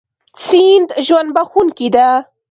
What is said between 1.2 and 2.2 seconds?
بښونکی دی.